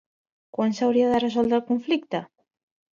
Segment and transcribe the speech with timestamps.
[0.57, 2.27] Quan s'hauria de resoldre el conflicte?